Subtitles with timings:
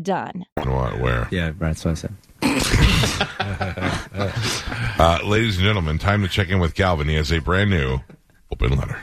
[0.00, 0.44] done.
[0.56, 1.28] What, where?
[1.30, 2.14] Yeah, that's what I said.
[5.00, 7.08] Uh, ladies and gentlemen, time to check in with Galvin.
[7.08, 8.00] He has a brand new
[8.50, 8.98] open letter.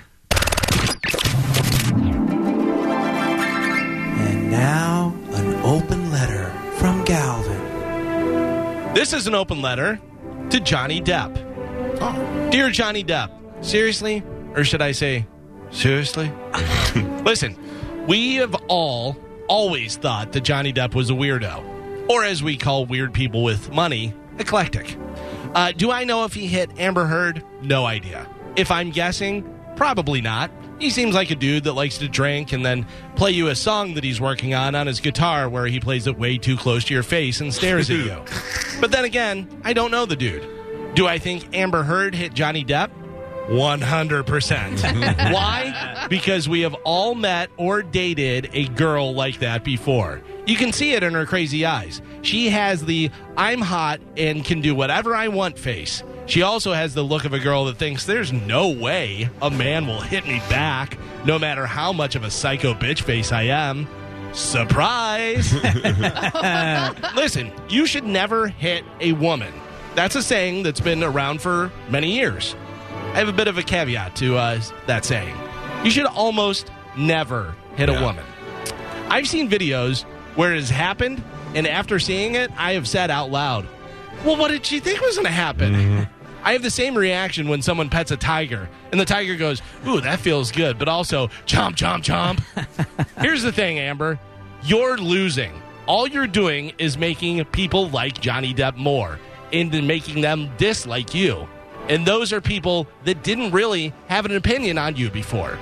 [4.18, 8.94] And now, an open letter from Galvin.
[8.94, 10.02] This is an open letter
[10.50, 11.38] to Johnny Depp.
[12.02, 12.50] Oh.
[12.52, 13.32] Dear Johnny Depp,
[13.64, 14.22] seriously?
[14.54, 15.26] Or should I say,
[15.72, 16.30] seriously?
[17.24, 17.56] Listen,
[18.06, 19.16] we have all
[19.48, 22.10] always thought that Johnny Depp was a weirdo.
[22.10, 24.98] Or as we call weird people with money, eclectic.
[25.54, 27.44] Uh, do I know if he hit Amber Heard?
[27.62, 28.28] No idea.
[28.56, 30.52] If I'm guessing, probably not.
[30.80, 32.86] He seems like a dude that likes to drink and then
[33.16, 36.18] play you a song that he's working on on his guitar where he plays it
[36.20, 38.22] way too close to your face and stares at you.
[38.82, 40.46] But then again, I don't know the dude.
[40.96, 42.92] Do I think Amber Heard hit Johnny Depp?
[43.48, 45.34] 100%.
[45.34, 46.08] Why?
[46.10, 50.22] Because we have all met or dated a girl like that before.
[50.46, 52.02] You can see it in her crazy eyes.
[52.22, 56.04] She has the I'm hot and can do whatever I want face.
[56.28, 59.86] She also has the look of a girl that thinks there's no way a man
[59.86, 63.88] will hit me back, no matter how much of a psycho bitch face I am.
[64.34, 65.54] Surprise!
[67.16, 69.54] Listen, you should never hit a woman.
[69.94, 72.56] That's a saying that's been around for many years.
[73.16, 75.36] I have a bit of a caveat to uh, that saying.
[75.86, 78.00] You should almost never hit Yeah.
[78.00, 78.26] a woman.
[79.10, 80.04] I've seen videos
[80.36, 83.66] where it has happened, and after seeing it, I have said out loud,
[84.26, 86.08] Well, what did she think was going to happen?
[86.44, 90.02] I have the same reaction when someone pets a tiger, and the tiger goes, Ooh,
[90.02, 93.08] that feels good, but also, chomp, chomp, chomp.
[93.22, 94.20] Here's the thing, Amber.
[94.64, 95.54] You're losing.
[95.86, 99.20] All you're doing is making people like Johnny Depp more
[99.54, 101.48] and making them dislike you.
[101.90, 105.58] And those are people that didn't really have an opinion on you before.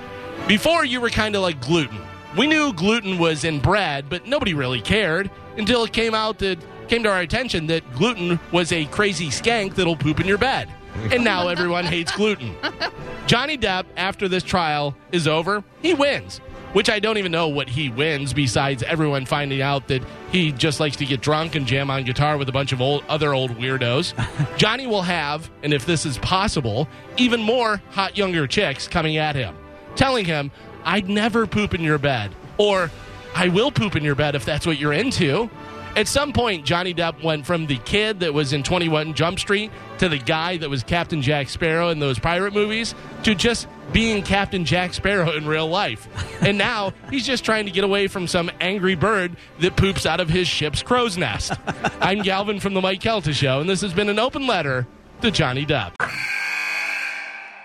[0.48, 2.00] Before, you were kind of like gluten.
[2.38, 6.58] We knew gluten was in bread, but nobody really cared until it came out that
[6.88, 10.70] came to our attention that gluten was a crazy skank that'll poop in your bed.
[11.12, 12.56] And now everyone hates gluten.
[13.28, 16.40] Johnny Depp, after this trial is over, he wins.
[16.74, 20.80] Which I don't even know what he wins besides everyone finding out that he just
[20.80, 23.52] likes to get drunk and jam on guitar with a bunch of old other old
[23.52, 24.14] weirdos.
[24.58, 29.36] Johnny will have, and if this is possible, even more hot younger chicks coming at
[29.36, 29.56] him,
[29.96, 30.52] telling him,
[30.84, 32.34] I'd never poop in your bed.
[32.58, 32.92] Or
[33.36, 35.50] I will poop in your bed if that's what you're into.
[35.96, 39.72] At some point, Johnny Depp went from the kid that was in 21 Jump Street
[40.00, 44.24] to the guy that was Captain Jack Sparrow in those pirate movies to just being
[44.24, 46.08] Captain Jack Sparrow in real life.
[46.42, 50.20] And now he's just trying to get away from some angry bird that poops out
[50.20, 51.54] of his ship's crow's nest.
[52.02, 54.88] I'm Galvin from The Mike Calta Show, and this has been an open letter
[55.22, 55.94] to Johnny Depp.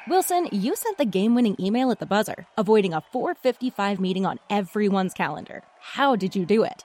[0.07, 4.39] Wilson, you sent the game winning email at the buzzer, avoiding a 455 meeting on
[4.51, 5.63] everyone's calendar.
[5.81, 6.85] How did you do it?